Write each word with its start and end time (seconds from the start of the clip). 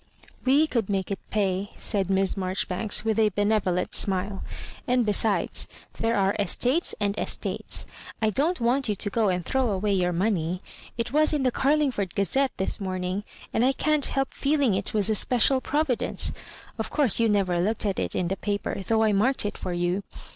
'*" 0.15 0.29
We 0.45 0.65
could 0.65 0.89
make 0.89 1.11
it 1.11 1.19
pay," 1.29 1.69
said 1.75 2.09
Miss 2.09 2.33
Marjori 2.33 2.67
banks, 2.67 3.05
with 3.05 3.19
a 3.19 3.29
benevolent 3.29 3.93
smile, 3.93 4.41
"and 4.87 5.05
besides 5.05 5.67
there 5.99 6.15
are 6.15 6.35
estates 6.39 6.95
and 6.99 7.15
estates. 7.19 7.85
I 8.19 8.31
don't 8.31 8.59
want 8.59 8.89
you 8.89 8.95
to 8.95 9.09
go 9.11 9.29
and 9.29 9.45
throw 9.45 9.69
away 9.69 9.93
your 9.93 10.11
money. 10.11 10.63
It 10.97 11.13
was 11.13 11.33
in 11.35 11.43
the 11.43 11.51
* 11.51 11.51
Carlingford 11.63 12.15
Gazette' 12.15 12.51
this 12.57 12.79
mornmg, 12.79 13.21
and 13.53 13.63
I 13.63 13.73
can't 13.73 14.07
help 14.07 14.33
feeling 14.33 14.73
it 14.73 14.91
was 14.95 15.07
a 15.07 15.13
special 15.13 15.61
provi 15.61 15.97
dence. 15.97 16.31
Of 16.79 16.89
course 16.89 17.19
you 17.19 17.29
never 17.29 17.61
looked 17.61 17.85
at 17.85 17.99
it 17.99 18.15
in 18.15 18.27
the 18.29 18.37
paper, 18.37 18.81
though 18.81 19.03
I 19.03 19.13
marked 19.13 19.45
it 19.45 19.55
for 19.55 19.71
you. 19.71 20.01